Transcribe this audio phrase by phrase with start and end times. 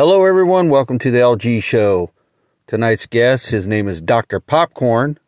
[0.00, 0.70] Hello, everyone.
[0.70, 2.10] Welcome to the LG Show.
[2.66, 4.40] Tonight's guest, his name is Dr.
[4.40, 5.18] Popcorn,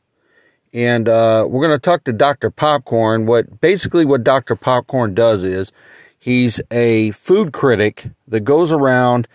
[0.73, 2.49] and uh, we're going to talk to Dr.
[2.49, 3.27] Popcorn.
[3.27, 4.57] What basically what Dr.
[4.57, 5.73] Popcorn does is
[6.19, 9.29] he's a food critic that goes around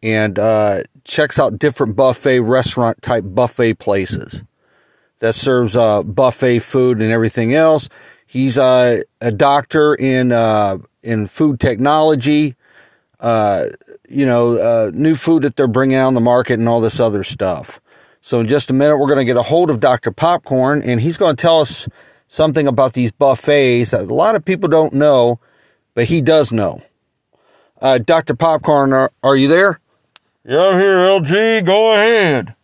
[0.00, 4.44] and uh, checks out different buffet restaurant type buffet places
[5.18, 7.88] that serves uh, buffet food and everything else.
[8.28, 12.54] He's uh, a doctor in uh, in food technology,
[13.20, 13.64] uh,
[14.08, 17.00] you know, uh, new food that they're bringing out on the market and all this
[17.00, 17.80] other stuff.
[18.20, 20.10] So in just a minute, we're going to get a hold of Dr.
[20.10, 21.88] Popcorn, and he's going to tell us
[22.26, 25.38] something about these buffets that a lot of people don't know,
[25.94, 26.82] but he does know.
[27.82, 28.34] Uh, Dr.
[28.34, 29.80] Popcorn, are, are you there?
[30.44, 31.66] Yeah, I'm here, LG.
[31.66, 32.54] Go ahead.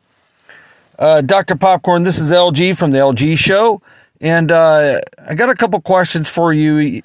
[0.98, 1.56] Uh, Dr.
[1.56, 3.82] Popcorn, this is LG from the LG Show.
[4.20, 7.00] And uh, I got a couple questions for you.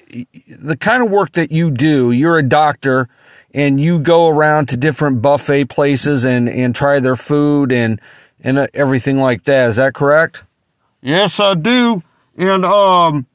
[0.48, 3.08] The kind of work that you do, you're a doctor
[3.56, 7.98] and you go around to different buffet places and, and try their food and,
[8.44, 9.70] and uh, everything like that.
[9.70, 10.44] Is that correct?
[11.00, 12.02] Yes, I do.
[12.36, 13.26] And um,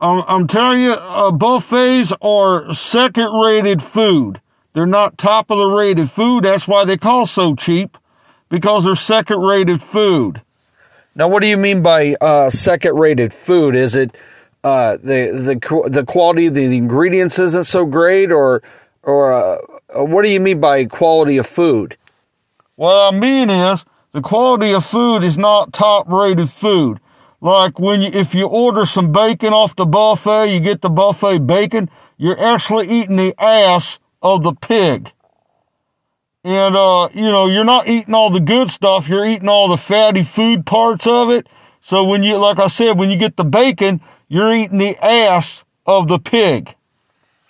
[0.00, 4.40] I'm, I'm telling you, uh, buffets are second rated food.
[4.72, 6.44] They're not top of the rated food.
[6.44, 7.98] That's why they cost so cheap
[8.50, 10.42] because they're second rated food.
[11.16, 13.74] Now, what do you mean by uh, second rated food?
[13.74, 14.16] Is it
[14.62, 18.62] uh, the the the quality of the ingredients isn't so great, or
[19.02, 19.58] or uh,
[20.04, 21.96] what do you mean by quality of food?
[22.76, 27.00] What I mean is the quality of food is not top rated food.
[27.40, 31.46] Like when you if you order some bacon off the buffet, you get the buffet
[31.46, 35.12] bacon, you're actually eating the ass of the pig.
[36.42, 39.08] And, uh, you know, you're not eating all the good stuff.
[39.08, 41.46] You're eating all the fatty food parts of it.
[41.80, 45.64] So when you, like I said, when you get the bacon, you're eating the ass
[45.84, 46.74] of the pig.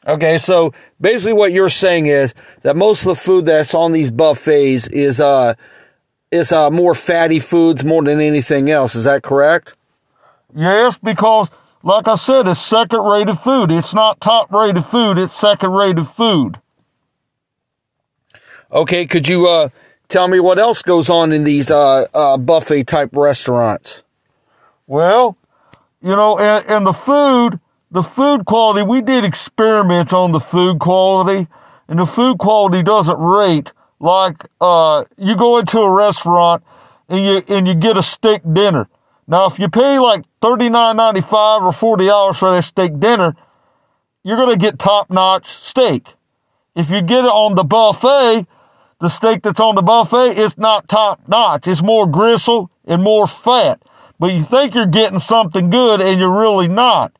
[0.06, 0.38] Okay.
[0.38, 4.86] So basically what you're saying is that most of the food that's on these buffets
[4.88, 5.54] is, uh,
[6.30, 8.94] is, uh, more fatty foods more than anything else.
[8.94, 9.74] Is that correct?
[10.54, 11.48] Yes, because
[11.82, 13.70] like I said, it's second rated food.
[13.70, 15.18] It's not top rated food.
[15.18, 16.58] It's second rated food.
[18.72, 19.70] Okay, could you uh,
[20.08, 24.02] tell me what else goes on in these uh, uh, buffet type restaurants?
[24.86, 25.36] Well,
[26.02, 30.78] you know, and, and the food, the food quality, we did experiments on the food
[30.78, 31.48] quality,
[31.88, 36.62] and the food quality doesn't rate like uh, you go into a restaurant
[37.08, 38.88] and you and you get a steak dinner.
[39.26, 42.98] Now, if you pay like thirty nine ninety five or forty dollars for that steak
[42.98, 43.36] dinner,
[44.22, 46.06] you're gonna get top notch steak.
[46.76, 48.46] If you get it on the buffet,
[49.00, 51.66] the steak that's on the buffet is not top notch.
[51.66, 53.82] It's more gristle and more fat.
[54.18, 57.12] But you think you're getting something good and you're really not.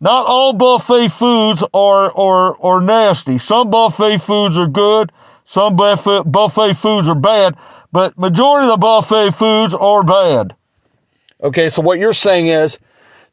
[0.00, 3.38] Not all buffet foods are, are, are nasty.
[3.38, 5.10] Some buffet foods are good.
[5.44, 7.56] Some buffet, buffet foods are bad.
[7.90, 10.54] But majority of the buffet foods are bad.
[11.42, 12.78] Okay, so what you're saying is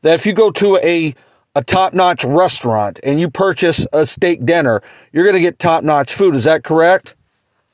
[0.02, 1.14] that if you go to a
[1.58, 4.82] a top-notch restaurant and you purchase a steak dinner,
[5.14, 6.36] you're going to get top-notch food.
[6.36, 7.16] Is that correct?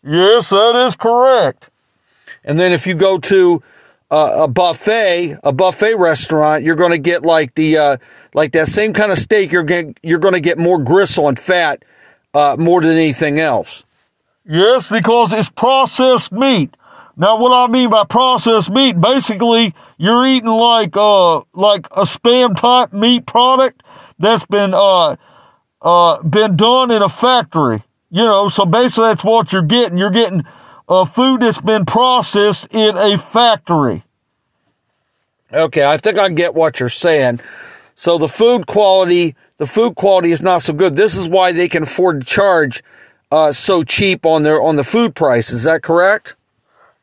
[0.04, 1.70] Yes, that is correct.
[2.44, 3.64] And then if you go to
[4.12, 7.98] uh, a buffet, a buffet restaurant, you're going to get like the uh,
[8.34, 9.52] like that same kind of steak.
[9.52, 11.84] You're going you're going to get more gristle and fat
[12.34, 13.84] uh, more than anything else.
[14.46, 16.76] Yes, because it's processed meat.
[17.18, 22.58] Now, what I mean by processed meat, basically, you're eating like uh like a spam
[22.58, 23.84] type meat product
[24.18, 25.16] that's been uh
[25.82, 27.84] uh been done in a factory.
[28.10, 29.98] You know, so basically that's what you're getting.
[29.98, 30.44] You're getting
[30.90, 34.04] uh, food that's been processed in a factory.
[35.54, 37.40] Okay, I think I get what you're saying.
[38.02, 40.96] So the food quality, the food quality is not so good.
[40.96, 42.82] This is why they can afford to charge
[43.32, 45.52] uh, so cheap on their on the food price.
[45.52, 46.36] Is that correct?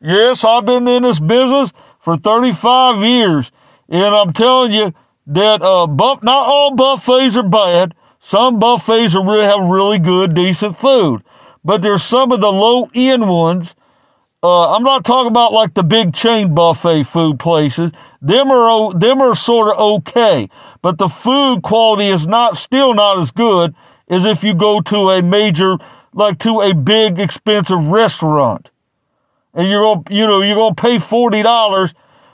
[0.01, 1.71] Yes, I've been in this business
[2.01, 3.49] for 35 years,
[3.87, 4.93] and I'm telling you
[5.27, 7.95] that uh, buff, not all buffets are bad.
[8.19, 11.23] Some buffets are really have really good, decent food,
[11.63, 13.73] but there's some of the low end ones.
[14.43, 17.91] Uh, I'm not talking about like the big chain buffet food places.
[18.21, 20.49] Them are them are sort of okay,
[20.81, 23.75] but the food quality is not still not as good
[24.09, 25.77] as if you go to a major
[26.13, 28.71] like to a big expensive restaurant,
[29.53, 31.93] and you're gonna you know you're gonna pay forty dollars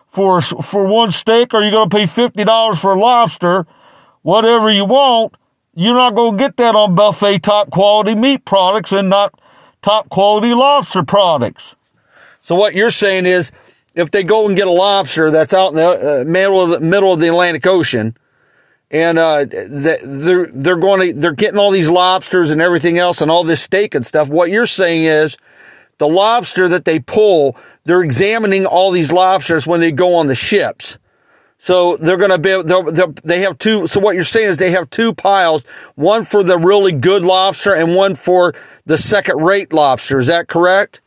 [0.10, 3.66] for for one steak, or you're gonna pay fifty dollars for a lobster,
[4.22, 5.34] whatever you want
[5.76, 9.38] you're not going to get that on buffet top quality meat products and not
[9.82, 11.76] top quality lobster products.
[12.42, 13.52] So what you're saying is,
[13.94, 16.80] if they go and get a lobster that's out in the uh, middle of the
[16.80, 18.16] middle of the Atlantic Ocean,
[18.92, 23.32] and uh, they're they're going to they're getting all these lobsters and everything else and
[23.32, 24.28] all this steak and stuff.
[24.30, 25.38] What you're saying is
[25.98, 30.36] the lobster that they pull, they're examining all these lobsters when they go on the
[30.36, 30.98] ships.
[31.58, 33.88] So they're going to be, they'll, they'll, they have two.
[33.88, 35.64] So what you're saying is they have two piles,
[35.96, 38.54] one for the really good lobster and one for
[38.86, 40.20] the second rate lobster.
[40.20, 41.02] Is that correct?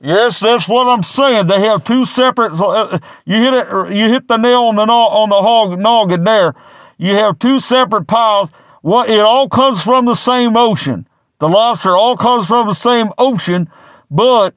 [0.00, 1.48] Yes, that's what I'm saying.
[1.48, 2.52] They have two separate.
[2.52, 3.96] Uh, you hit it.
[3.96, 6.54] You hit the nail on the on the hog noggin there.
[6.98, 8.50] You have two separate piles.
[8.82, 11.06] What it all comes from the same ocean.
[11.38, 13.68] The lobster all comes from the same ocean,
[14.10, 14.54] but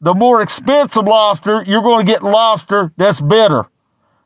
[0.00, 3.66] the more expensive lobster, you're going to get lobster that's better.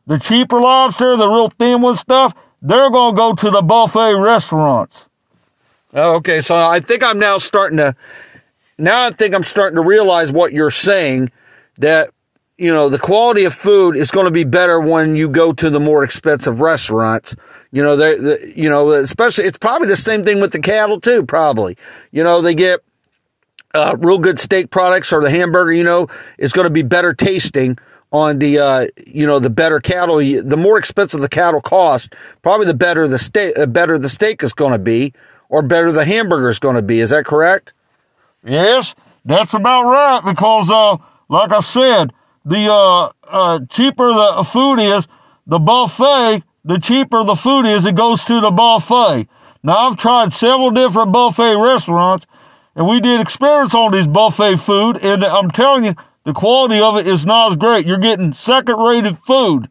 [0.07, 4.15] The cheaper lobster, the real thin one stuff, they're going to go to the buffet
[4.15, 5.09] restaurants.
[5.93, 7.95] Oh, okay, so I think I'm now starting to.
[8.77, 11.31] Now I think I'm starting to realize what you're saying.
[11.79, 12.11] That
[12.57, 15.71] you know the quality of food is going to be better when you go to
[15.71, 17.35] the more expensive restaurants.
[17.73, 21.01] You know, they, the, you know, especially it's probably the same thing with the cattle
[21.01, 21.25] too.
[21.25, 21.77] Probably,
[22.13, 22.81] you know, they get
[23.75, 25.73] uh, real good steak products or the hamburger.
[25.73, 26.07] You know,
[26.39, 27.77] is going to be better tasting
[28.13, 30.19] on the uh, you know the better cattle.
[30.19, 33.59] The more expensive the cattle cost, probably the better the steak.
[33.59, 35.13] Uh, better the steak is going to be,
[35.49, 37.01] or better the hamburger is going to be.
[37.01, 37.75] Is that correct?
[38.45, 40.21] Yes, that's about right.
[40.25, 40.97] Because uh,
[41.29, 42.13] like I said,
[42.45, 45.07] the uh, uh, cheaper the food is,
[45.47, 47.87] the buffet, the cheaper the food is.
[47.87, 49.29] It goes to the buffet.
[49.63, 52.27] Now I've tried several different buffet restaurants,
[52.75, 55.95] and we did experiments on these buffet food, and I'm telling you
[56.25, 57.87] the quality of it is not as great.
[57.87, 59.69] You're getting second rated food.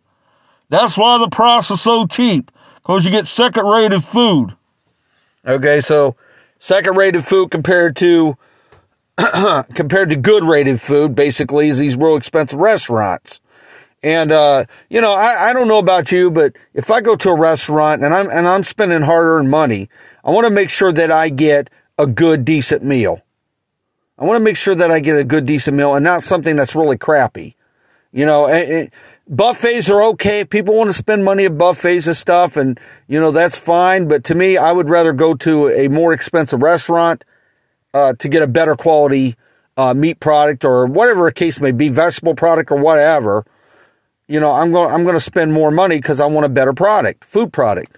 [0.69, 4.55] That's why the price is so cheap, because you get second rated food.
[5.45, 6.15] Okay, so
[6.57, 8.37] second rated food compared to
[9.75, 13.39] compared to good rated food, basically, is these real expensive restaurants.
[14.01, 17.29] And uh, you know, I, I don't know about you, but if I go to
[17.29, 19.89] a restaurant and I'm and I'm spending hard earned money,
[20.23, 23.21] I want to make sure that I get a good, decent meal.
[24.17, 26.55] I want to make sure that I get a good, decent meal and not something
[26.55, 27.55] that's really crappy.
[28.11, 28.93] You know, it, it,
[29.27, 30.43] buffets are okay.
[30.45, 34.07] People want to spend money at buffets and stuff, and you know that's fine.
[34.07, 37.23] But to me, I would rather go to a more expensive restaurant
[37.93, 39.35] uh, to get a better quality
[39.77, 43.45] uh, meat product or whatever a case may be, vegetable product or whatever.
[44.27, 44.91] You know, I'm going.
[44.91, 47.97] I'm going to spend more money because I want a better product, food product.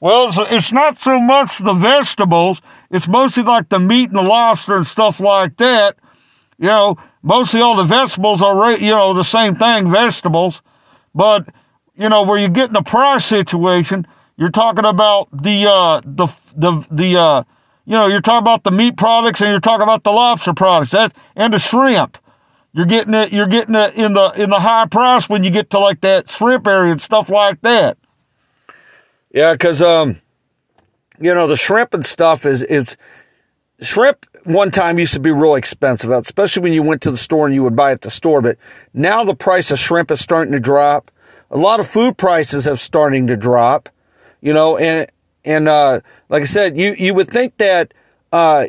[0.00, 2.60] Well, it's, it's not so much the vegetables.
[2.90, 5.96] It's mostly like the meat and the lobster and stuff like that.
[6.58, 10.60] You know, mostly all the vegetables are, you know, the same thing, vegetables.
[11.14, 11.48] But,
[11.96, 14.06] you know, where you get in the price situation,
[14.36, 17.44] you're talking about the, uh, the, the, the, uh,
[17.86, 20.92] you know, you're talking about the meat products and you're talking about the lobster products
[20.92, 22.18] that, and the shrimp.
[22.72, 25.70] You're getting it, you're getting it in the, in the high price when you get
[25.70, 27.98] to like that shrimp area and stuff like that.
[29.34, 30.20] Yeah, because um,
[31.18, 32.96] you know the shrimp and stuff is it's,
[33.80, 34.26] shrimp.
[34.44, 37.54] One time used to be real expensive, especially when you went to the store and
[37.54, 38.40] you would buy at the store.
[38.40, 38.58] But
[38.92, 41.10] now the price of shrimp is starting to drop.
[41.50, 43.88] A lot of food prices have starting to drop.
[44.40, 45.08] You know, and
[45.44, 47.94] and uh, like I said, you you would think that.
[48.32, 48.66] Uh,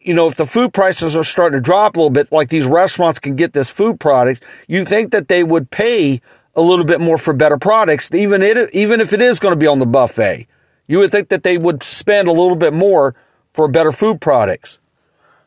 [0.00, 2.66] you know, if the food prices are starting to drop a little bit, like these
[2.66, 6.22] restaurants can get this food product, you think that they would pay
[6.56, 9.58] a little bit more for better products, even it, even if it is going to
[9.58, 10.46] be on the buffet.
[10.86, 13.14] You would think that they would spend a little bit more
[13.52, 14.78] for better food products.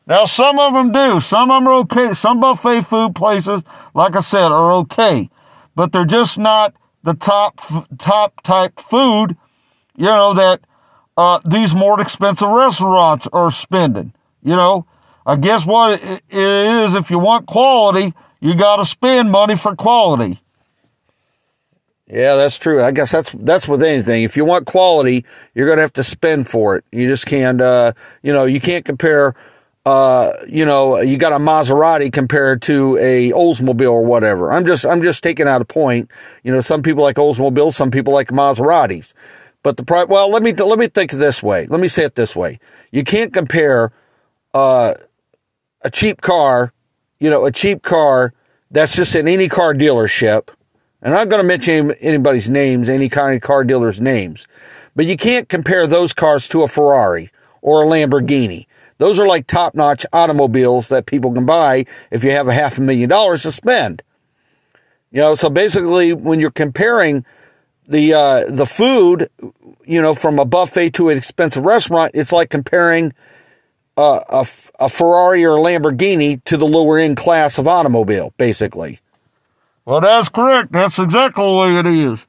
[0.06, 1.20] Now, some of them do.
[1.20, 2.14] Some of them are okay.
[2.14, 3.62] Some buffet food places,
[3.94, 5.28] like I said, are okay,
[5.74, 7.60] but they're just not the top
[7.98, 9.36] top type food.
[9.96, 10.60] You know that
[11.16, 14.12] uh, these more expensive restaurants are spending.
[14.42, 14.86] You know,
[15.26, 19.76] I guess what it is if you want quality, you got to spend money for
[19.76, 20.40] quality.
[22.08, 22.82] Yeah, that's true.
[22.82, 24.22] I guess that's that's with anything.
[24.22, 26.84] If you want quality, you're going to have to spend for it.
[26.92, 29.34] You just can't, uh, you know, you can't compare.
[29.84, 34.52] Uh, you know, you got a Maserati compared to a Oldsmobile or whatever.
[34.52, 36.10] I'm just I'm just taking out a point.
[36.44, 39.14] You know, some people like Oldsmobiles, some people like Maseratis.
[39.62, 40.08] But the price.
[40.08, 41.66] Well, let me let me think this way.
[41.66, 42.58] Let me say it this way.
[42.90, 43.92] You can't compare
[44.54, 44.94] uh,
[45.82, 46.72] a cheap car.
[47.20, 48.34] You know, a cheap car
[48.70, 50.48] that's just in any car dealership
[51.02, 54.46] and I'm not going to mention anybody's names, any kind of car dealer's names,
[54.94, 58.66] but you can't compare those cars to a Ferrari or a Lamborghini.
[58.98, 62.78] Those are like top notch automobiles that people can buy if you have a half
[62.78, 64.02] a million dollars to spend.
[65.10, 67.26] You know, so basically when you're comparing
[67.86, 69.28] the, uh, the food,
[69.84, 73.12] you know, from a buffet to an expensive restaurant, it's like comparing
[73.96, 74.46] uh, a,
[74.80, 79.00] a Ferrari or a Lamborghini to the lower end class of automobile, basically.
[79.84, 80.72] Well, that's correct.
[80.72, 82.24] That's exactly the way it is.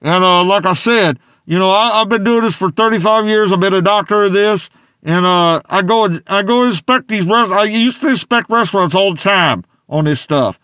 [0.00, 3.52] And uh, like I said, You know, I, have been doing this for 35 years.
[3.52, 4.70] I've been a doctor of this,
[5.02, 7.52] and uh, I go I go inspect these restaurants.
[7.52, 10.58] I used to inspect restaurants all the time on this stuff.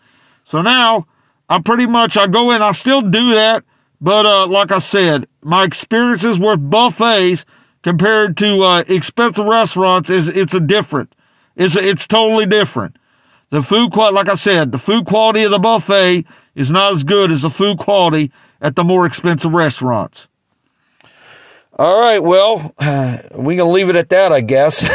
[0.45, 1.05] So now
[1.49, 2.61] I pretty much I go in.
[2.61, 3.63] I still do that,
[4.01, 7.45] but uh, like I said, my experiences with buffets
[7.83, 11.13] compared to uh, expensive restaurants is it's a different.
[11.55, 12.97] It's a, it's totally different.
[13.49, 16.25] The food quality, like I said, the food quality of the buffet
[16.55, 20.27] is not as good as the food quality at the more expensive restaurants.
[21.77, 24.87] All right, well, going to leave it at that, I guess.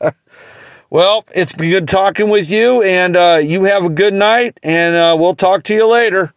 [0.90, 4.96] well, it's been good talking with you, and uh, you have a good night, and
[4.96, 6.34] uh, we'll talk to you later.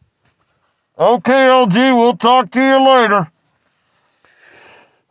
[0.97, 3.31] Okay, LG, we'll talk to you later.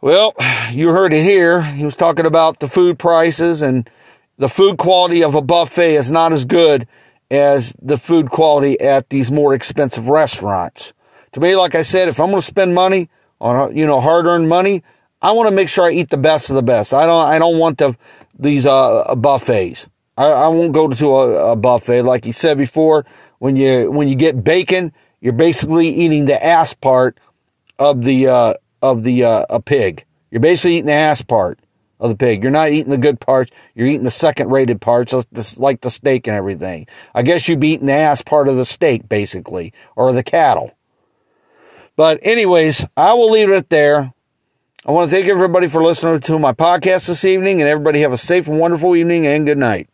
[0.00, 0.32] Well,
[0.70, 1.60] you heard it here.
[1.62, 3.90] He was talking about the food prices, and
[4.38, 6.86] the food quality of a buffet is not as good
[7.32, 10.94] as the food quality at these more expensive restaurants.
[11.32, 13.08] To me, like I said, if I'm going to spend money,
[13.40, 14.84] on you know hard earned money,
[15.20, 16.94] I want to make sure I eat the best of the best.
[16.94, 17.96] I don't I don't want the
[18.38, 19.88] these uh, buffets.
[20.16, 23.04] I, I won't go to a, a buffet like you said before.
[23.40, 27.18] When you when you get bacon, you're basically eating the ass part
[27.78, 30.04] of the uh, of the uh, a pig.
[30.30, 31.60] You're basically eating the ass part
[32.00, 32.42] of the pig.
[32.42, 33.52] You're not eating the good parts.
[33.74, 35.14] You're eating the second rated parts,
[35.58, 36.88] like the steak and everything.
[37.14, 40.72] I guess you'd be eating the ass part of the steak, basically, or the cattle.
[41.94, 44.12] But, anyways, I will leave it there.
[44.84, 48.12] I want to thank everybody for listening to my podcast this evening, and everybody have
[48.12, 49.88] a safe and wonderful evening and good night.